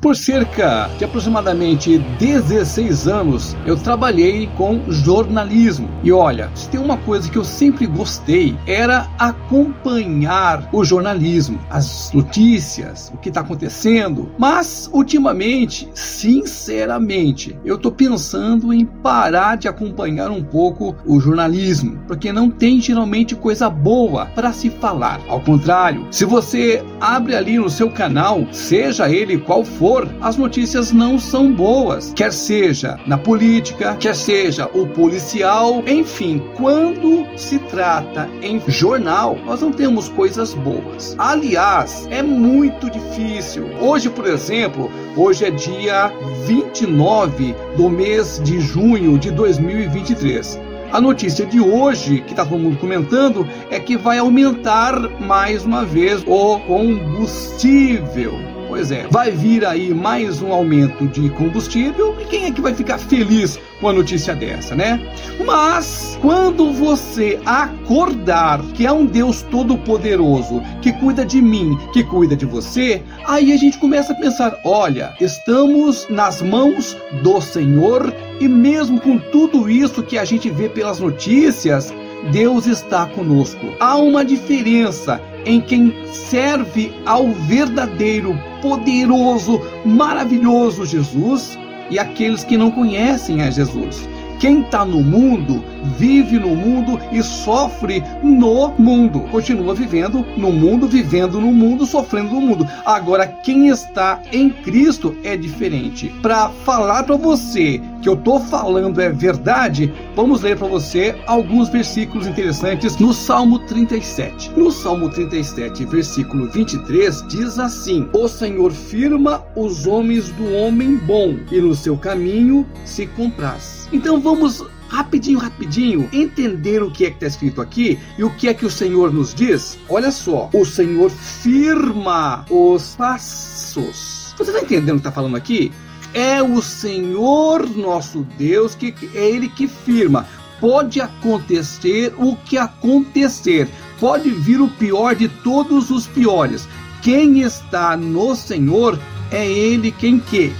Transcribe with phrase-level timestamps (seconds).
[0.00, 5.90] Por cerca de aproximadamente 16 anos, eu trabalhei com jornalismo.
[6.02, 12.10] E olha, se tem uma coisa que eu sempre gostei, era acompanhar o jornalismo, as
[12.14, 14.32] notícias, o que está acontecendo.
[14.38, 22.32] Mas, ultimamente, sinceramente, eu estou pensando em parar de acompanhar um pouco o jornalismo, porque
[22.32, 25.20] não tem geralmente coisa boa para se falar.
[25.28, 30.92] Ao contrário, se você abre ali no seu canal, seja ele qual for, as notícias
[30.92, 38.28] não são boas, quer seja na política, quer seja o policial, enfim, quando se trata
[38.42, 41.14] em jornal, nós não temos coisas boas.
[41.18, 43.66] Aliás, é muito difícil.
[43.80, 46.12] Hoje, por exemplo, hoje é dia
[46.46, 50.69] 29 do mês de junho de 2023.
[50.92, 55.84] A notícia de hoje, que está todo mundo comentando, é que vai aumentar mais uma
[55.84, 58.49] vez o combustível.
[58.80, 62.72] Pois é, vai vir aí mais um aumento de combustível e quem é que vai
[62.72, 64.98] ficar feliz com a notícia dessa, né?
[65.44, 72.34] Mas quando você acordar que é um Deus todo-poderoso que cuida de mim, que cuida
[72.34, 78.48] de você, aí a gente começa a pensar: olha, estamos nas mãos do Senhor e
[78.48, 81.92] mesmo com tudo isso que a gente vê pelas notícias,
[82.32, 83.74] Deus está conosco.
[83.78, 91.58] Há uma diferença em quem serve ao verdadeiro, poderoso, maravilhoso Jesus
[91.90, 94.08] e aqueles que não conhecem a Jesus.
[94.40, 95.62] Quem está no mundo,
[95.98, 99.20] vive no mundo e sofre no mundo.
[99.30, 102.66] Continua vivendo no mundo, vivendo no mundo, sofrendo no mundo.
[102.86, 106.08] Agora, quem está em Cristo é diferente.
[106.22, 111.68] Para falar para você que eu estou falando é verdade, vamos ler para você alguns
[111.68, 114.50] versículos interessantes no Salmo 37.
[114.56, 121.36] No Salmo 37, versículo 23, diz assim: O Senhor firma os homens do homem bom,
[121.50, 123.88] e no seu caminho se compraz.
[123.92, 128.48] Então vamos rapidinho, rapidinho, entender o que é que está escrito aqui e o que
[128.48, 129.78] é que o Senhor nos diz.
[129.88, 134.34] Olha só, o Senhor firma os passos.
[134.36, 135.70] Você está entendendo o que está falando aqui?
[136.12, 140.26] É o Senhor nosso Deus que é Ele que firma.
[140.60, 146.68] Pode acontecer o que acontecer, pode vir o pior de todos os piores.
[147.00, 148.98] Quem está no Senhor
[149.30, 150.52] é Ele quem que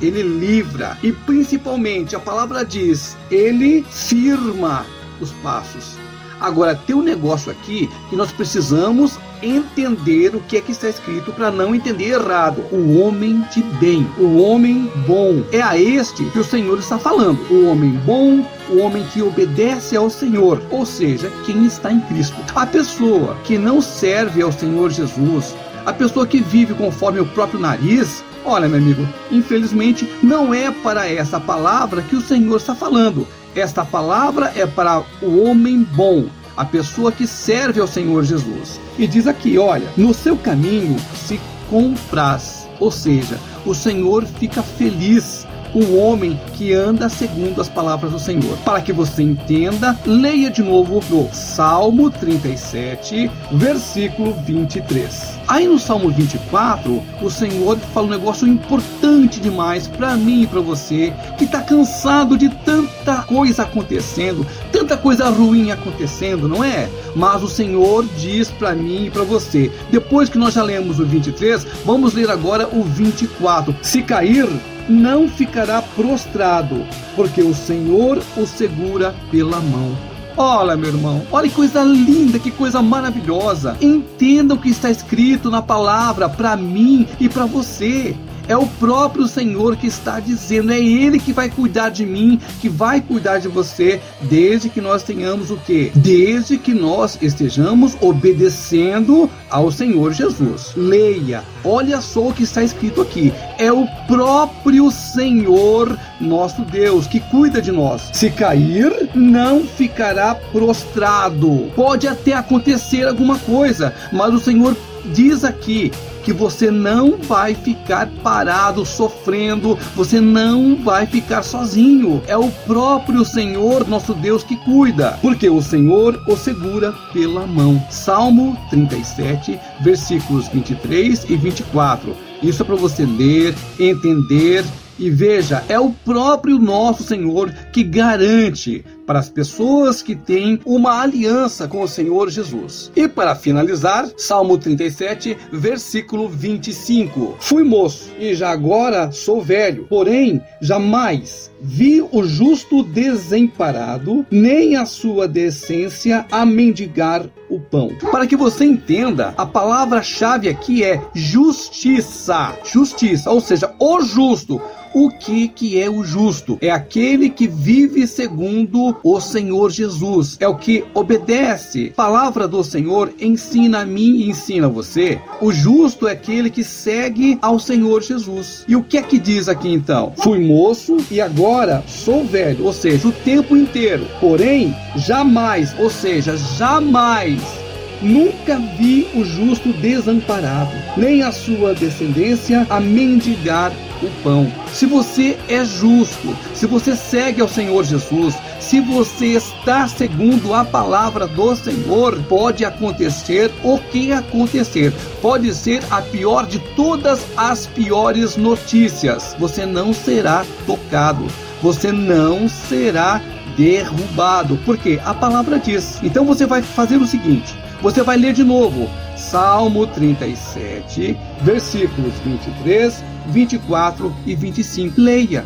[0.00, 4.84] ele livra e principalmente a palavra diz, ele firma
[5.20, 5.96] os passos.
[6.40, 11.32] Agora tem um negócio aqui que nós precisamos entender o que é que está escrito
[11.32, 12.64] para não entender errado.
[12.72, 15.42] O homem de bem, o homem bom.
[15.52, 17.40] É a este que o Senhor está falando.
[17.50, 22.36] O homem bom, o homem que obedece ao Senhor, ou seja, quem está em Cristo.
[22.54, 25.54] A pessoa que não serve ao Senhor Jesus,
[25.84, 31.08] a pessoa que vive conforme o próprio nariz, Olha, meu amigo, infelizmente não é para
[31.08, 33.26] essa palavra que o Senhor está falando.
[33.56, 36.26] Esta palavra é para o homem bom,
[36.56, 38.80] a pessoa que serve ao Senhor Jesus.
[38.96, 40.96] E diz aqui: olha, no seu caminho
[41.26, 43.36] se compraz, ou seja,
[43.66, 45.44] o Senhor fica feliz
[45.76, 48.56] o homem que anda segundo as palavras do Senhor.
[48.64, 55.38] Para que você entenda, leia de novo no Salmo 37, versículo 23.
[55.46, 60.60] Aí no Salmo 24, o Senhor fala um negócio importante demais para mim e para
[60.60, 66.88] você, que está cansado de tanta coisa acontecendo, tanta coisa ruim acontecendo, não é?
[67.14, 69.70] Mas o Senhor diz para mim e para você.
[69.90, 73.76] Depois que nós já lemos o 23, vamos ler agora o 24.
[73.82, 74.48] Se cair,
[74.88, 79.96] não ficará prostrado, porque o Senhor o segura pela mão.
[80.38, 83.74] Olha, meu irmão, olha que coisa linda, que coisa maravilhosa.
[83.80, 88.14] Entenda o que está escrito na palavra para mim e para você.
[88.48, 92.68] É o próprio Senhor que está dizendo, é Ele que vai cuidar de mim, que
[92.68, 95.90] vai cuidar de você, desde que nós tenhamos o que?
[95.94, 100.72] Desde que nós estejamos obedecendo ao Senhor Jesus.
[100.76, 103.32] Leia, olha só o que está escrito aqui.
[103.58, 108.10] É o próprio Senhor nosso Deus que cuida de nós.
[108.12, 111.70] Se cair, não ficará prostrado.
[111.74, 114.76] Pode até acontecer alguma coisa, mas o Senhor
[115.12, 115.92] diz aqui
[116.26, 122.20] que você não vai ficar parado sofrendo, você não vai ficar sozinho.
[122.26, 127.80] É o próprio Senhor, nosso Deus, que cuida, porque o Senhor o segura pela mão.
[127.88, 132.16] Salmo 37, versículos 23 e 24.
[132.42, 134.64] Isso é para você ler, entender
[134.98, 141.00] e veja, é o próprio nosso Senhor que garante para as pessoas que têm uma
[141.00, 142.90] aliança com o Senhor Jesus.
[142.96, 150.42] E para finalizar, Salmo 37, versículo 25: Fui moço e já agora sou velho, porém
[150.60, 157.92] jamais vi o justo desemparado, nem a sua decência a mendigar o pão.
[158.10, 162.56] Para que você entenda, a palavra-chave aqui é justiça.
[162.64, 164.60] Justiça, ou seja, o justo.
[164.94, 166.56] O que que é o justo?
[166.58, 170.36] É aquele que vive segundo o Senhor Jesus.
[170.40, 171.92] É o que obedece.
[171.96, 175.20] Palavra do Senhor ensina a mim e ensina a você.
[175.40, 178.64] O justo é aquele que segue ao Senhor Jesus.
[178.68, 180.12] E o que é que diz aqui então?
[180.16, 184.06] Fui moço e agora sou velho, ou seja, o tempo inteiro.
[184.20, 187.65] Porém, jamais, ou seja, jamais
[188.02, 193.72] Nunca vi o justo desamparado, nem a sua descendência a mendigar
[194.02, 194.52] o pão.
[194.72, 200.64] Se você é justo, se você segue ao Senhor Jesus, se você está segundo a
[200.64, 204.92] palavra do Senhor, pode acontecer o que acontecer.
[205.22, 209.34] Pode ser a pior de todas as piores notícias.
[209.38, 211.26] Você não será tocado.
[211.62, 213.20] Você não será
[213.56, 215.98] derrubado, porque a palavra diz.
[216.02, 223.02] Então você vai fazer o seguinte: você vai ler de novo Salmo 37, versículos 23,
[223.28, 225.00] 24 e 25.
[225.00, 225.44] Leia.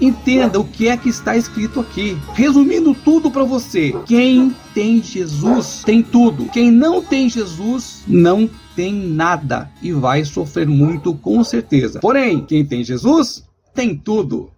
[0.00, 2.16] Entenda o que é que está escrito aqui.
[2.34, 6.46] Resumindo tudo para você: quem tem Jesus tem tudo.
[6.46, 11.98] Quem não tem Jesus não tem nada e vai sofrer muito com certeza.
[11.98, 13.42] Porém, quem tem Jesus
[13.74, 14.50] tem tudo.